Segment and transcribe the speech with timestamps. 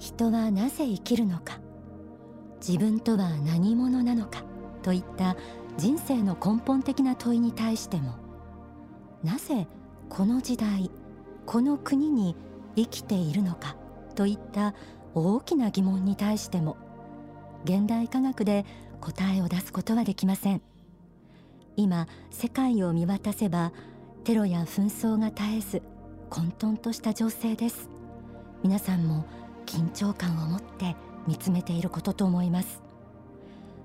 [0.00, 1.60] 人はなぜ生きるのか。
[2.66, 4.42] 自分とは何者なのか。
[4.82, 5.36] といった
[5.76, 8.14] 人生の根本的な問いに対しても。
[9.22, 9.68] なぜ
[10.08, 10.90] この時代
[11.44, 12.34] この国に
[12.76, 13.76] 生きているのか。
[14.14, 14.74] といった
[15.14, 16.78] 大きな疑問に対しても。
[17.64, 18.64] 現代科学で
[19.02, 20.62] 答えを出すことはできません。
[21.76, 23.72] 今世界を見渡せば
[24.24, 25.82] テロや紛争が絶えず
[26.30, 27.90] 混沌とした情勢です。
[28.62, 29.26] 皆さんも
[29.70, 30.96] 緊張感を持って
[31.28, 32.82] 見つめていることと思います。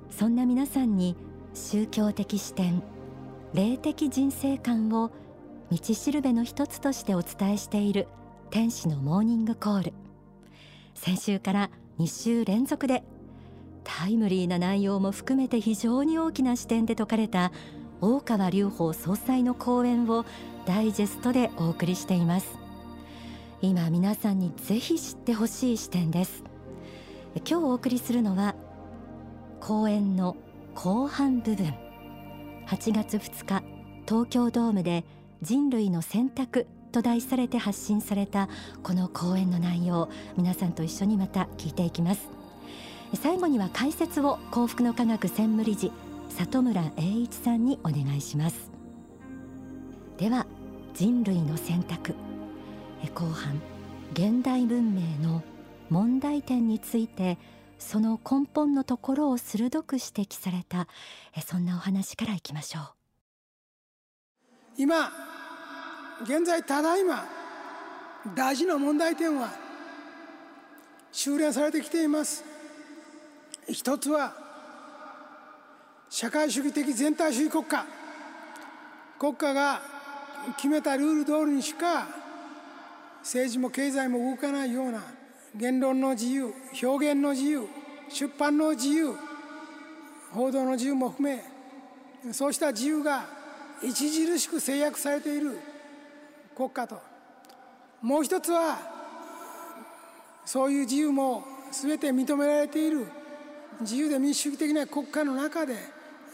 [0.09, 1.15] そんな皆さんに
[1.53, 2.81] 宗教的視点
[3.53, 5.11] 霊的人生観を
[5.71, 8.07] 道しるべの一つとしてお伝えしている
[8.49, 9.93] 天使のモーニングコール。
[10.95, 13.03] 先週から2週連続で
[13.83, 17.51] タイムリーな内容も含めて非常に大きな視点で説かれた
[18.01, 20.25] 大川隆法総裁の講演を
[20.65, 22.64] ダイジェストでお送りしています。
[23.65, 26.43] 今皆さんにぜひ知ってほしい視点です。
[27.49, 28.53] 今日お送りするのは
[29.59, 30.37] 講演の
[30.75, 31.73] 後半部分。
[32.67, 33.63] 8月2日
[34.07, 35.03] 東京ドームで
[35.41, 38.49] 人類の選択と題されて発信された
[38.83, 42.29] この講演の内容皆さんと一緒にまた聞いていきます。
[43.15, 45.91] 最後には解説を幸福の科学専務理事
[46.29, 48.69] 里村栄一さんにお願いします。
[50.17, 50.45] では
[50.93, 52.13] 人類の選択。
[53.13, 53.61] 後半
[54.13, 55.43] 現代文明の
[55.89, 57.37] 問題点について
[57.77, 60.87] その根本のところを鋭く指摘された
[61.45, 62.83] そんなお話からいきましょう。
[64.77, 65.11] 今
[66.23, 67.25] 現在ただいま
[68.35, 69.49] 大事な問題点は
[71.11, 72.43] 修練されてきています。
[73.67, 74.33] 一つは
[76.09, 77.85] 社会主義的全体主義国家。
[79.17, 79.81] 国家が
[80.57, 82.24] 決めたルール通りにしか
[83.25, 85.01] 政治も経済も動かないような
[85.55, 87.67] 言論の自由表現の自由
[88.07, 89.15] 出版の自由
[90.31, 91.43] 報道の自由も含め
[92.31, 93.25] そうした自由が
[93.83, 95.57] 著しく制約されている
[96.55, 97.01] 国家と。
[98.01, 98.77] もう一つは
[100.45, 103.07] そういう自由も全て認められている
[103.81, 105.75] 自由で民主主義的な国家の中で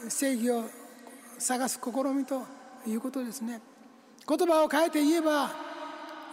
[0.08, 0.64] 正義を
[1.38, 2.42] 探す試みと
[2.86, 3.62] いうことですね。
[4.28, 5.71] 言葉を変えて言えば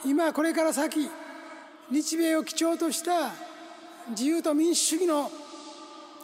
[0.06, 1.10] 今これから先
[1.92, 3.32] 日米を基調とした
[4.12, 5.30] 自由と民主主義の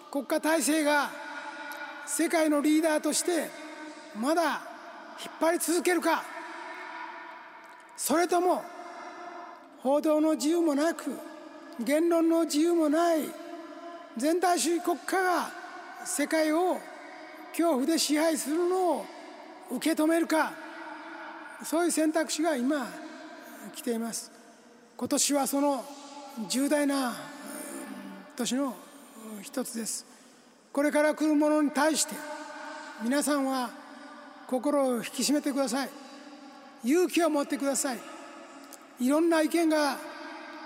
[0.09, 1.09] 国家体制が
[2.05, 3.49] 世界のリーダーとして
[4.17, 4.61] まだ
[5.21, 6.23] 引っ張り続けるか
[7.97, 8.63] それとも
[9.79, 11.11] 報道の自由もなく
[11.79, 13.29] 言論の自由もない
[14.15, 15.49] 全体主義国家が
[16.05, 16.77] 世界を
[17.49, 19.05] 恐怖で支配するのを
[19.71, 20.53] 受け止めるか
[21.63, 22.87] そういう選択肢が今
[23.73, 24.31] 来ています。
[24.97, 25.83] 今年はその
[26.49, 27.13] 重大な
[28.35, 28.75] 年の
[29.41, 30.05] 一つです。
[30.71, 32.15] これから来るものに対して
[33.01, 33.69] 皆さんは
[34.47, 35.89] 心を引き締めてください。
[36.83, 37.99] 勇気を持ってください。
[38.99, 39.97] いろんな意見が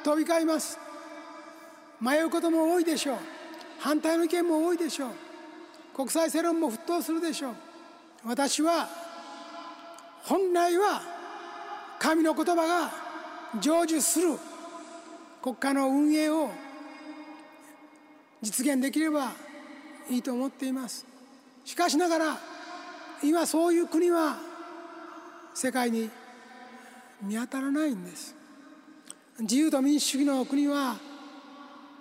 [0.03, 0.77] 飛び交います。
[2.01, 3.17] 迷うことも多いでしょう。
[3.79, 5.11] 反対の意見も多いでしょう。
[5.95, 7.55] 国際世論も沸騰するでしょう。
[8.25, 8.87] 私は
[10.23, 11.18] 本来は
[11.99, 12.91] 神の言葉が
[13.61, 14.39] 成就する
[15.41, 16.49] 国家の運営を
[18.41, 19.33] 実現できれば
[20.09, 21.05] いいと思っています。
[21.65, 22.37] しかしながら
[23.21, 24.37] 今そういう国は
[25.53, 26.09] 世界に
[27.21, 28.33] 見当たらないんです。
[29.41, 30.97] 自由と民主主義の国は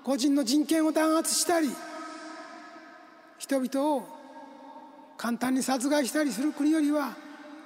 [0.04, 1.68] 個人の人権を弾圧したり
[3.38, 4.02] 人々を
[5.16, 7.16] 簡単に殺害したりする国よりは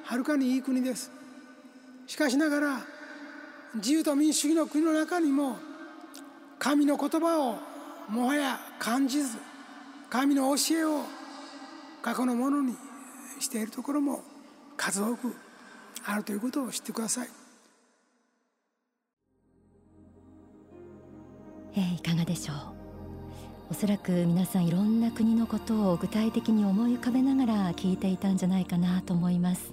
[0.04, 1.21] はるかにいい国です。
[2.06, 2.80] しかしながら
[3.76, 5.56] 自由と民主主義の国の中にも
[6.58, 7.56] 神の言葉を
[8.08, 9.38] もはや感じず
[10.10, 11.02] 神の教えを
[12.02, 12.74] 過去のものに
[13.40, 14.22] しているところも
[14.76, 15.34] 数多く
[16.04, 17.28] あるということを知ってください。
[21.74, 22.56] えー、いかがでしょう？
[23.70, 29.72] おそらく皆さんいろんな国のことを具体的に思い浮かべながら聞いていたんじゃないかなと思います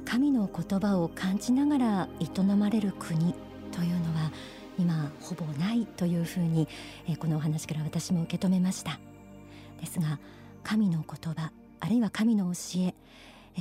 [0.00, 3.34] 神の言葉を感じながら営まれる国
[3.70, 4.32] というのは
[4.78, 6.66] 今ほぼないというふうに
[7.18, 8.98] このお話から私も受け止めました。
[9.80, 10.18] ですが
[10.62, 12.94] 神の言葉あるいは神の教え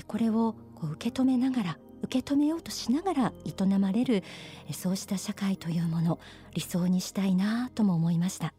[0.07, 4.23] これをこう受け止めながら受け止めようとしながら営まれる
[4.71, 6.19] そうした社会というもの
[6.53, 8.53] 理想にしたいなとも思いました。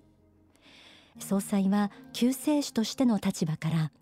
[1.19, 3.92] 総裁は救世主としての立場から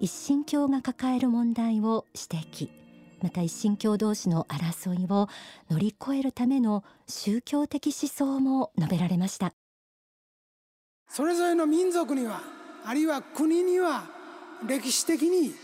[0.00, 2.85] 一神教が抱える問題を指摘。
[3.22, 5.28] また一神教同士の争いを
[5.70, 9.52] 乗り越えるための宗教的思想も述べられました。
[11.08, 12.40] それぞれの民族には
[12.84, 14.04] あるいは国には
[14.66, 15.54] 歴史的に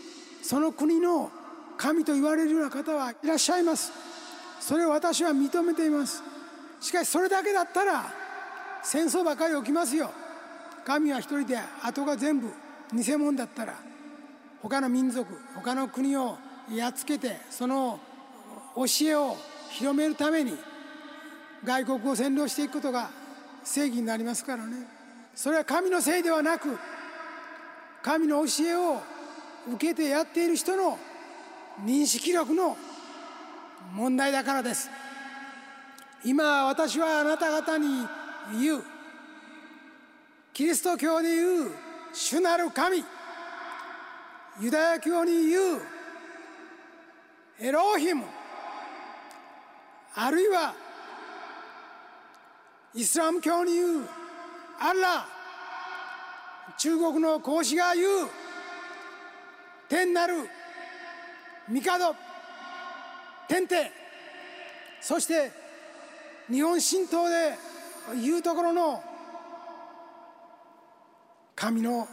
[0.41, 1.31] その国の
[1.77, 3.91] 神と言われるような方はいらっしゃいます。
[4.59, 6.23] それを私は認めています。
[6.79, 8.13] しかしそれだけだったら
[8.83, 10.11] 戦争ばかり起きますよ。
[10.85, 12.51] 神は一人で後が全部
[12.93, 13.75] 偽物だったら
[14.61, 16.37] 他の民族他の国を
[16.71, 17.99] やっつけてその
[18.75, 19.37] 教えを
[19.71, 20.55] 広めるために
[21.63, 23.09] 外国を占領していくことが
[23.63, 24.87] 正義になりますからね。
[25.35, 26.77] それは神のせいではなく
[28.01, 29.01] 神の教えを
[29.73, 30.99] 受けてやっている人の
[31.85, 32.77] 認識力の
[33.93, 34.89] 問題だからです。
[36.25, 38.05] 今私はあなた方に
[38.61, 38.83] 言う。
[40.53, 41.71] キリスト教で言う
[42.13, 43.03] 主なる神。
[44.61, 45.81] ユダヤ教に言う
[47.59, 48.25] エロヒム
[50.15, 50.73] あるいは
[52.95, 54.09] イスラム教に言う
[54.79, 55.25] アラ
[56.77, 58.07] 中国の孔子が言う
[59.89, 60.33] 天なる
[61.67, 61.81] 帝
[63.47, 63.91] 天帝
[65.01, 65.51] そして
[66.49, 67.53] 日本神道で
[68.21, 69.03] 言うところの
[71.55, 72.07] 神の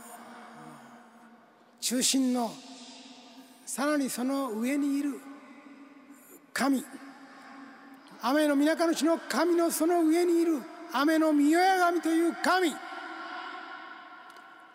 [1.81, 2.52] 中心の
[3.66, 5.30] さらにその上にいる
[6.60, 6.84] 神。
[8.20, 10.60] 雨の皆の地の神のその上にいる。
[10.92, 12.70] 雨の御親神という神。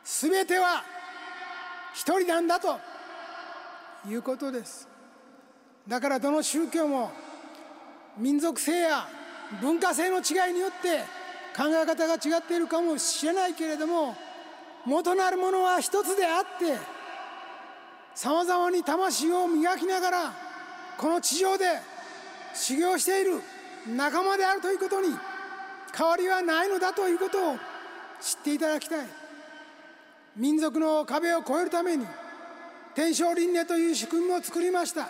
[0.03, 0.83] すべては
[1.93, 2.79] 一人なんだと。
[4.09, 4.87] いうことです。
[5.87, 7.11] だからどの宗教も
[8.17, 9.07] 民族性や
[9.61, 11.01] 文化性の違いによって
[11.55, 14.15] 考え方が違っているかもしれないけれども
[14.85, 16.77] 元なるものは一つであって
[18.15, 20.44] さまざまに魂を磨きながら
[20.97, 21.65] この地上で
[22.53, 23.41] 修行している
[23.95, 25.09] 仲間であるということに
[25.95, 27.57] 変わりはないのだということを
[28.21, 29.07] 知っていただきたい。
[30.35, 32.05] 民族の壁を越えるために
[32.93, 35.09] 天正輪廻という仕組みも作りました。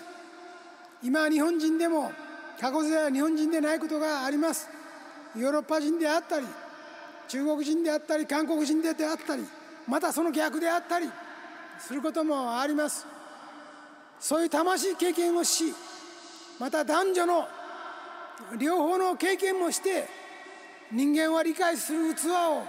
[1.04, 2.12] 今日本人でも
[2.60, 4.70] 過去世は日本人でないことがあります。
[5.36, 6.46] ヨーロッパ人であったり
[7.28, 9.44] 中国人であったり韓国人であったり
[9.88, 11.10] またその逆であったり
[11.80, 13.06] することもあります。
[14.26, 15.66] そういう魂経験をし
[16.60, 17.48] また男女の
[18.58, 20.08] 両方の経験もして
[20.92, 22.64] 人間は理解する器を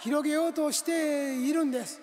[0.00, 2.00] 広げようとしているんです。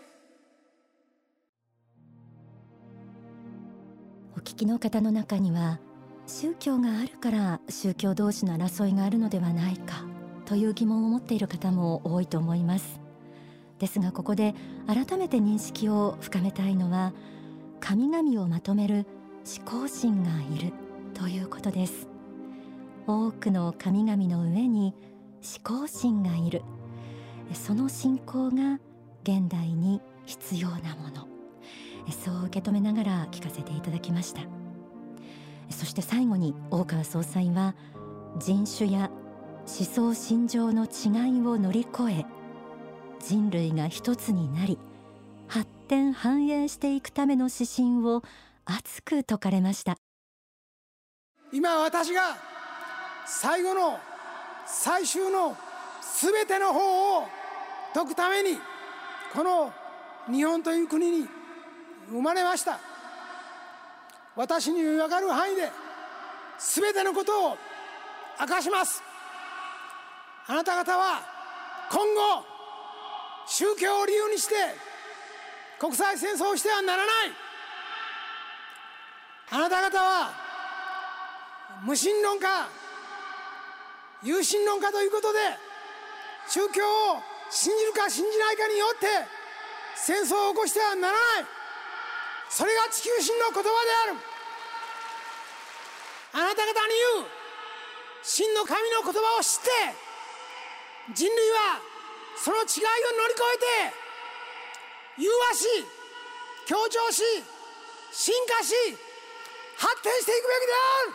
[4.37, 5.79] お聞きの方の中には
[6.27, 10.05] 宗教があるから宗教同士の争いがあるのではないか
[10.45, 13.01] という疑問を持っている方も多いと思います。
[13.79, 14.53] ですがここで
[14.85, 17.13] 改めて認識を深めたいのは
[17.79, 19.05] 神々をまとめる
[19.57, 20.73] 思考心がいる
[21.13, 22.07] ということです。
[23.07, 24.93] 多くの神々の上に
[25.63, 26.61] 思考心がいる。
[27.53, 28.79] その信仰が
[29.23, 31.27] 現代に必要なもの。
[32.11, 34.41] そう受け止めながら聞かせていただきました。
[35.69, 37.75] そして最後に大川総裁は
[38.37, 39.09] 人種や
[39.59, 42.25] 思想心情の違いを乗り越え
[43.19, 44.79] 人類が一つになり
[45.47, 48.21] 発展繁栄していくための指針を
[48.63, 49.97] 熱く説かれました。
[51.51, 52.37] 今私が
[53.25, 53.97] 最後の
[54.67, 55.57] 最終の
[55.99, 57.27] すべての方を
[57.95, 58.59] 解くために
[59.33, 59.73] この
[60.31, 61.27] 日本という国に
[62.07, 62.79] 生まれました。
[64.35, 65.71] 私に分かる範囲で
[66.59, 67.57] 全てのことを
[68.39, 69.01] 明かします。
[70.45, 71.21] あなた方は
[71.91, 72.45] 今後
[73.47, 74.53] 宗教を理由にして
[75.79, 77.31] 国際戦争をしてはならない。
[79.51, 80.31] あなた方は
[81.83, 82.69] 無神論か
[84.21, 85.39] 有神論かということで
[86.47, 86.83] 宗教
[87.15, 89.07] を信じるか信じないかによって
[89.95, 91.45] 戦争を起こしてはならない。
[92.49, 93.69] それが地球神の言葉で
[94.11, 94.19] ある。
[96.33, 97.27] あなた方に言う
[98.21, 101.79] 真の神の言葉を知って人類は
[102.37, 102.67] その違いを
[103.17, 103.98] 乗り越えて
[105.19, 105.67] 融和し
[106.65, 107.21] 強調し
[108.11, 108.73] 進化し
[109.77, 111.13] 発展していくべきである。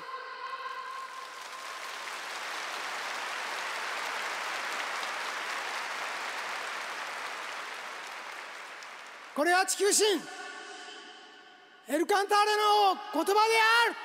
[9.35, 10.21] これは地球神
[11.89, 13.97] エルカンターレの言葉である。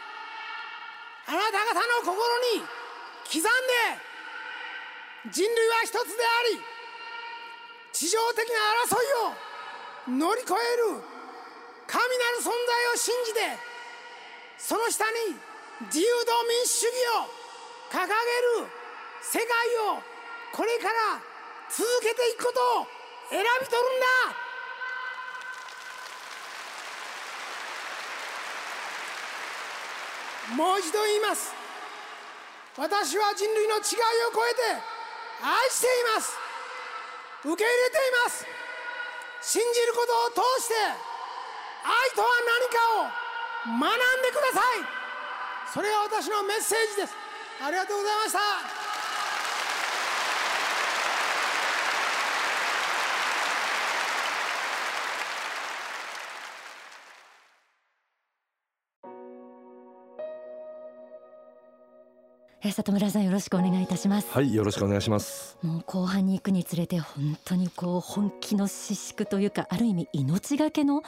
[1.28, 2.16] あなた方の心
[2.56, 2.64] に
[3.28, 3.50] 刻んで
[5.32, 6.60] 人類は一つであり
[7.92, 8.56] 地上的な
[8.88, 9.49] 争いを
[10.08, 10.56] 乗り越え
[10.96, 11.02] る。
[11.88, 12.52] 神なる存在
[12.94, 13.58] を信じて
[14.60, 15.36] その下に
[15.88, 17.28] 自由と民主主義を
[17.90, 18.14] 掲げ
[18.64, 18.70] る。
[19.22, 19.48] 世界
[19.90, 20.02] を
[20.54, 21.20] これから
[21.70, 22.88] 続けていくことを
[23.30, 24.06] 選び取るんだ。
[30.56, 31.54] もう一度言います。
[32.78, 33.84] 私は人類の違いを
[34.34, 34.62] 超えて
[35.44, 36.38] 愛しています。
[37.44, 38.46] 受け入れています。
[39.50, 40.94] 信じることを通して愛
[42.14, 44.86] とは何かを学んでください。
[45.74, 47.16] それが私のメッセージです。
[47.60, 48.79] ありがとうございました。
[62.70, 64.32] え里村さんよろしくお願いいたします。
[64.32, 65.58] はいよろしくお願いします。
[65.64, 71.02] もう後半に行くにつれて本当にこう本気の資縮というかある意味命がけの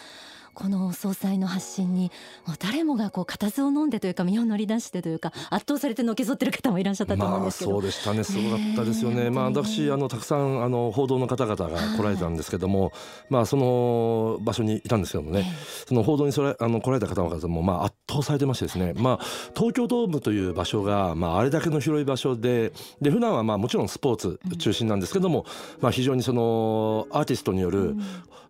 [0.54, 2.12] この総裁の発信に
[2.46, 8.24] もう誰もがこう固唾を飲んでというか身を乗り出してというか圧倒されてのけぞってる方もいらっしゃったと思うんですけど、まあ、そうでしたね。
[8.24, 12.92] すごかったですよね、まあ私あのたくさんあの報道の方々が来られたんですけども、
[13.30, 15.46] まあその場所にいたんですけどもね、
[15.88, 18.94] その報道にそれあの来られた方々もまあ圧倒されてましてですね。
[18.96, 25.46] まあ東京ドームという場所がまああれだけの広い場所でで普段はまあもちろんスポーツ中心なんですけども、
[25.80, 27.96] まあ非常にそのアーティストによる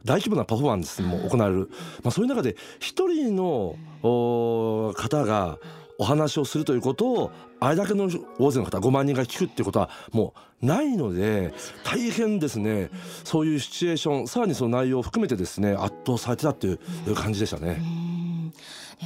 [0.04, 1.70] 大規模なパフォーマンスも行われる、
[2.04, 5.58] まあそういう中で一人の方が
[5.98, 12.90] お話をするということをあれだけの大勢の方5万人が聞くっていうことはもうないので大変ですね。
[13.24, 16.80] そういうシチュエーションさらにその内容を含めてですね圧倒されてたっていう
[17.16, 17.82] 感じでしたね。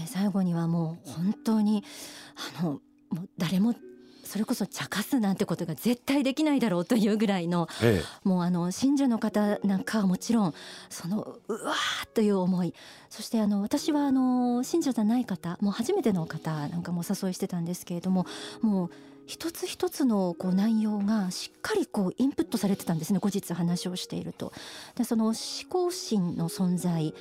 [0.07, 1.83] 最後にはもう本当に
[2.59, 2.69] あの
[3.09, 3.75] もう誰も
[4.25, 10.53] それこそ茶化すなんてことが絶対できないだろうというぐらいの、ええ、もうあの信者の方なんかはもちろん
[10.89, 12.73] そのうわーという思い
[13.09, 18.25] そしてあの私はあの信者じゃない方もう初めての方なんかもお誘いしてたんですけれども
[18.61, 18.89] もう
[19.27, 24.53] 一つ一つのこう内容がしっかりこうインプットされてたんですね後日話をしていると。
[24.95, 25.35] でその思
[25.69, 27.13] 考心の存在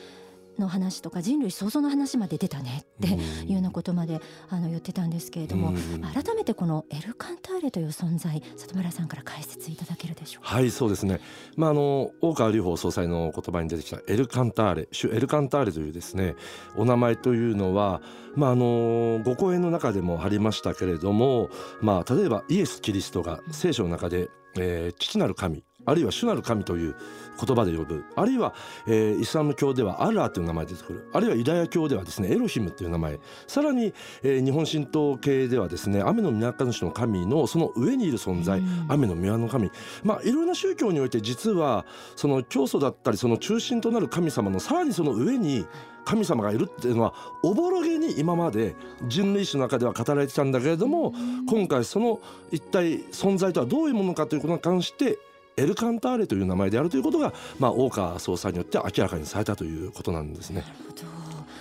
[0.58, 5.72] の話とか人類創造の話まで出たねっていうようなことまであの言ってたんですけれども、
[6.12, 11.20] 改めてこのエルカンターレという存在里村さんから解説いただけるでしょうはいそうですね、
[11.56, 16.34] まあ、あの大川隆法総裁の言葉に出てきたエルカンターレ主エルカンターレというですね
[16.76, 18.00] お名前というのは、
[18.34, 26.96] まあ、あのご講演の中でもありましたけれども、まあ、例えばイエス・キリストが聖書の中で、えー、父なる神あるいは主なる神という
[27.44, 28.04] 言葉で呼ぶ。
[28.16, 28.54] あるいは、
[28.86, 31.08] えー、イスラム教ではアラーという名前出てくる。
[31.12, 33.18] あるいはユダヤ教ではですねエロヒムという名前。
[33.46, 39.70] さらに、えー、日本神道系ではですね雨の都主の神のその上にいる存在、雨の宮の神。
[40.02, 41.84] まあいろいろな宗教において実は
[42.16, 45.66] その教祖だったりその中心となる神様のさらにその上に
[46.04, 48.76] 神様がいるっていうのはおぼろげに今まで
[49.08, 51.12] 人類史の中では語られてたんだけれども
[51.48, 55.18] 今回その一体存在とはどういうものかということに関して
[55.56, 60.64] エルカンターレという名前であるということが、まあ、大川総裁によって明らかにされたということなんですね。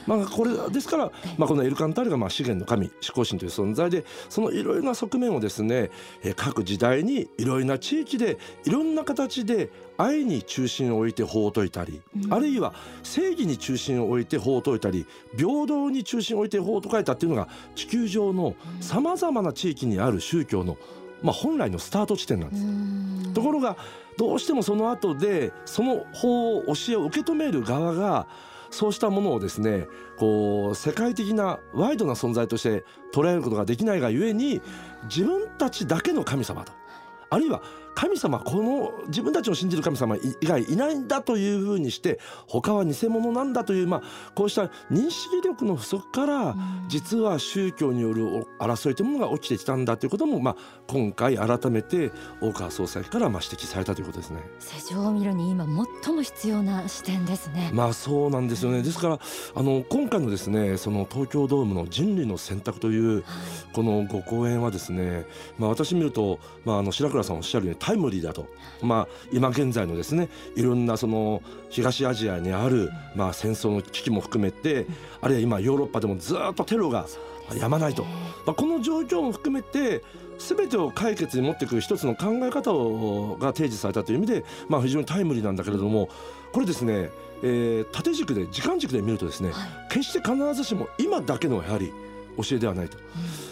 [0.05, 5.91] まあ、これですから、まあ、このエルカンターレがまあ資源の神思考神という存在でそのいろいろな側面をですね
[6.35, 12.73] 各時代にいろいろな地域でいろんな形で愛に中心を置いて法を説いたり、うん、あるいは
[13.03, 15.05] 正義に中心を置いて法を説いたり
[15.37, 20.77] 平等に中心を置いて法を説いたっていうのが地球上のさまざまな地域にある宗教の
[21.23, 23.33] まあ、本来のスタート地点なんです。
[23.33, 23.77] ところが
[24.17, 28.27] どうしてもその後でその法を教えを受け止める側が
[28.69, 29.87] そうしたものをですね
[30.17, 34.61] こう世界的なワイドな存在として捉えることができないがゆえに
[35.05, 36.71] 自分たちだけの神様と。
[37.29, 37.63] あるいは
[37.95, 44.01] 神様この自分たちの信じる神様以外いないんだというふうにして他は偽物なんだという、まあ、
[44.35, 46.55] こうした認識力の不足から
[46.87, 48.25] 実は宗教による
[48.59, 50.55] 争いというものが起きてきたんだということも、まあ、
[50.87, 54.41] 今回改めて大川総裁からまあ指摘されたということですね。
[54.59, 55.65] 世情を見るに今
[56.03, 57.69] 最も必要な視点ですね。
[57.73, 58.81] まあそうなんですよね。
[58.81, 59.19] ですから
[59.55, 63.23] あの今回のですねその東京ドームの人類の選択という
[63.73, 65.25] このご講演はですね、
[65.57, 68.47] まあ私見るとまああの白倉さんおっしゃるようにタイムリーだと、
[68.81, 74.87] まあ、今現在のですねいろんなその東アジアにある、まあ、戦争の危機も含めて
[75.19, 77.05] あるいは今ヨーロッパでもずっとテロが
[77.59, 78.03] やまないと、
[78.45, 80.01] まあ、この状況も含めて
[80.39, 86.07] 全てを解決に持っていく一つの考え方をが提示されたという意味で、まあ、非常にタイムリーなんだけれども
[86.53, 87.09] これですね、
[87.43, 89.51] えー、縦軸で時間軸で見るとですね、
[89.89, 91.91] 決して必ずしも今だけのやはり
[92.37, 92.97] 教えではないと、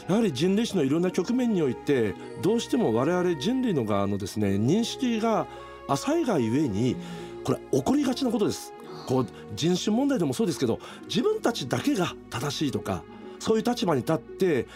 [0.08, 5.48] やはり人類史のいろんな局面においてどうしても我々人類の側のですね認識が
[5.88, 6.96] 浅いがゆえに
[7.44, 8.74] これ起こりがちなことです。
[9.08, 13.04] こう人種問題でもそうですけど自分たちだけが正しいとか
[13.40, 14.68] そういう立場に立って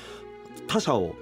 [0.68, 1.16] 他者を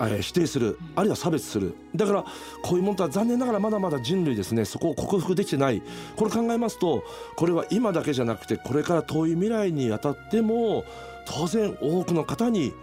[0.00, 1.74] え否定するあるいは差別する。
[1.94, 2.24] だから
[2.62, 5.82] こういうものとは残念ながらまだまだ人類ですねそこを克服できてない。
[6.16, 7.04] これ考えますと
[7.36, 10.84] これは今だけじゃなくてこれから遠い未来にあたっても
[11.24, 12.74] 当然多くの方に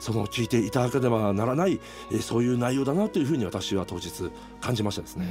[0.00, 1.80] その聞いていただければならない、
[2.10, 4.30] えー、そういう内容だなというふうに私は当日
[4.60, 5.26] 感じましたですね。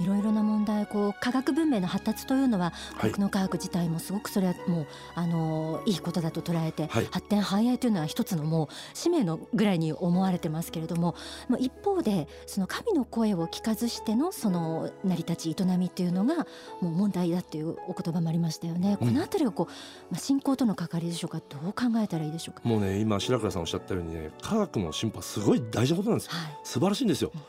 [0.00, 11.14] いろいろな問題こう科学文明の発達というのは国の科学自体もすごくそれはもうあのいいことだと捉えて、はい、発展繁栄というのは一つのもう使命のぐらいに思われてますけれども、
[11.48, 16.46] まあ、一方でその神の声を聞かずしてのその成り立ち営みっていうのが
[16.80, 18.96] もう問題だっていうお言葉もありましたよね。
[18.98, 19.72] このあたりはこう、
[20.10, 22.68] まあ、信仰との関わりでしょうかどう考えたらいいでしょうか。
[22.68, 27.40] もうね今白倉さんおっしゃったようにね科学の進歩はすごい大事なことなんですよ、はい、素晴らしいんですよ、うん。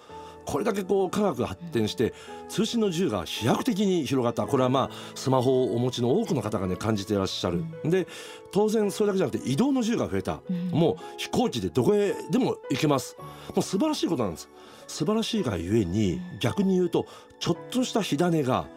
[0.45, 2.13] これだけこう科学が発展して
[2.47, 4.47] 通信の自由が飛躍的に広がった。
[4.47, 8.07] これはまあスマホをお持ちの多くの方がね感じていらっしゃる、で
[8.51, 13.15] 当然それだけじゃなくて移動の自由が増えた、もう飛行機でどこへでも行けます。
[13.19, 13.25] も
[13.57, 14.49] う素晴らしいことなんです。
[14.87, 17.05] 素晴らしいがゆえに逆に言うと
[17.39, 18.67] ちょっとした火種が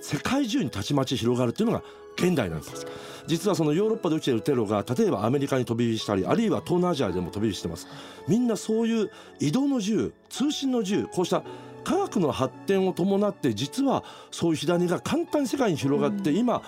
[0.00, 1.84] 世界中にたちまち広がるっていうのが
[2.20, 2.86] 現代なんです。
[3.26, 7.86] 実はそのヨーロッパで起きているテロが例えばアメリカに飛び火したりあるいは東南アジアでも飛び火してます。
[8.28, 11.42] みんなそういう移動の自由通信の自由こうした
[11.84, 16.62] 科学の発展を伴って実はそういう火種が簡単に世界に広がって、今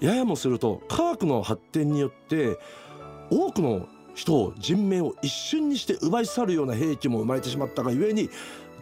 [0.00, 2.58] ややもすると科学の発展によって
[3.30, 8.28] 多くの人を人命を一瞬にして奪い去るような兵器も生まれてしまったがゆえに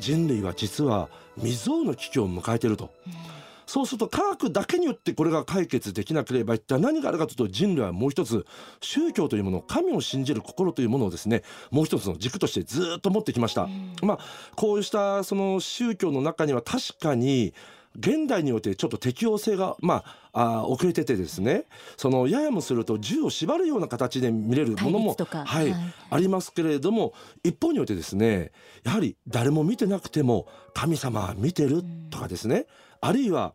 [0.00, 2.90] 人類は実は未曾有の危機を迎えていると。
[3.06, 8.44] うんそうすると科学だけによってこれが解決できなければ一体何があるかというと人類はもう一つ
[8.80, 13.68] 宗教というもの神を信じる心というものをですねもう一つの軸としてずっと持ってきました。
[14.02, 14.18] まあ
[14.56, 17.54] こうしたその宗教の中には確かに
[17.96, 21.64] 現代においてちょっと適応性がまああ遅れててですね
[21.96, 28.52] そのややもすると銃を縛るような形で見れるものも、はい、はい、ありますけれども一方においてですね
[28.84, 32.66] やはり誰も見てなくても神様は見てるとかですね、
[33.00, 33.54] あるいは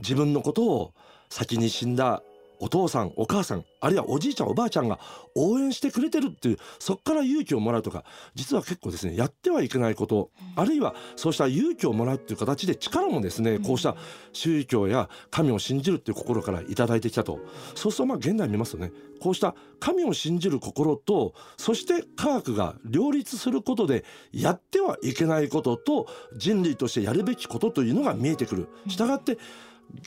[0.00, 0.94] 自分のことを
[1.30, 2.22] 先に死んだ
[2.64, 4.98] お父さんお母さんあるいはおじいちゃんおばあちゃんが
[5.34, 13.96] 応援してくれてるっていうそこから勇気をもらうとか実は結構ですねやってはいけないこと、あるいはそうした勇気をもらうっていう形で力もですね、こうした
[14.32, 17.38] 宗教や神を信じるっていう心から頂いてきたと。
[17.74, 28.68] そうするとまあ現代見ますとねこうした神を信じる心とそして科学が両立することでやってはいけないことと人類としてやるべきことというのが見えてくる。
[28.88, 29.36] したがって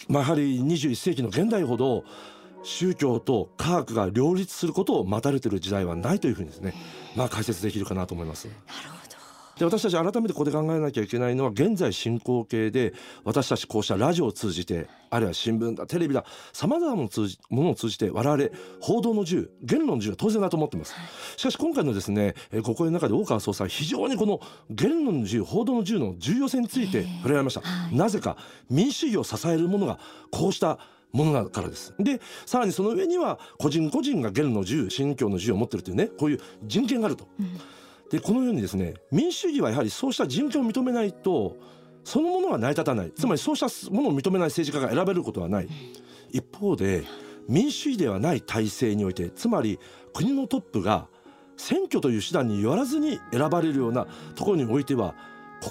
[0.10, 2.04] まあ、やはり21世紀の現代ほど
[2.64, 6.74] 宗教と科学が両立することを待たれている時代はないというふうにですね、
[7.16, 8.48] まあ、解説できるかなと思います。
[8.48, 8.98] なるほど。
[9.58, 12.94] で私たち改めてここで考えなきゃいけないのは現在進行形で
[13.24, 17.10] 私たちこうしたラジオを通じてあるいは新聞だテレビださまざまなも
[17.52, 20.94] のを通じて我々報道の自由言論の自由は当然だと思っています。
[21.38, 28.38] しかし今回のですねご講演の中で大川総裁非常にこの言論の自由報道の自由の重要性について触れられました、なぜか
[28.70, 29.98] 民主主義を支えるものが
[30.30, 30.78] こうした
[31.12, 31.94] ものだからです。
[32.00, 37.28] でさらにその上には個人個人が言論の自由信教の自由を持ってるというねこういう人権があると。
[37.40, 37.58] うん。
[38.10, 41.58] でこのようにですね民主主義はやはりそうした人権を認めないと
[42.04, 43.12] そのものが成り立たない。
[43.12, 45.68] つまりそうしたものを認めない政治家が選べることはない。
[46.32, 47.04] 一方で
[47.48, 49.80] 民主主義ではない体制においてつまり
[50.14, 51.08] 国のトップが
[51.56, 55.16] 選挙という手段によらずに選ばれるようなところにおいては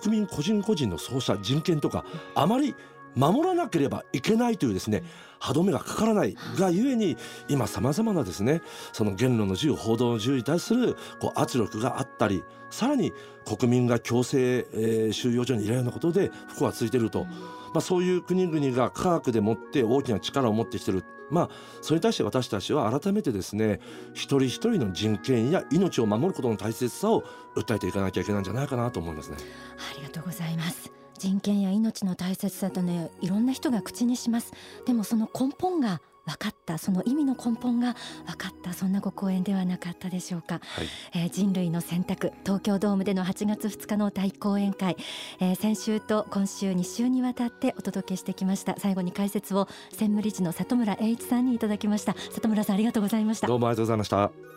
[0.03, 2.75] 国民個人個人のそうした人権とかあまり
[3.17, 5.03] 守らなければいけないというですね
[5.41, 7.17] 歯止めがかからないがゆえに
[7.49, 13.13] 今さまざまなですねその言論の自由報道の自由に対するこう圧力があったりさらに
[13.45, 17.35] 国民が強制、えー、収容所にいられるようなことで不幸が続いていると、ま
[17.77, 21.05] あ、そういう国々が科学でもって大きな力を持ってきている。
[21.29, 21.51] まあ
[21.83, 23.81] それに対して私たちは改めてですね
[24.15, 27.25] 一人一人の人権や命を守ることの大切さを
[27.57, 29.37] 訴えていかなきゃいけないんじゃないかなと思いますね。
[29.93, 30.96] ありがとうございます。
[31.27, 34.53] 人権や命の大切さとねいろんな人が口にします。
[34.87, 36.79] でもその根本が分かった。
[36.79, 38.73] その意味の根本が分かった。
[38.73, 42.33] そんなご講演ではなかったでしょうか、はい、えー、人類の選択。
[42.45, 44.97] 東京ドームでの8月2日の大講演会、
[45.41, 48.77] えー、先週と今週2週にわたってお届けしてきました。
[48.79, 52.15] 最後に解説を専務理事の里村栄一さんにいただきました。
[52.31, 53.49] 里村さんありがとうございました。
[53.49, 54.56] どうもありがとうございました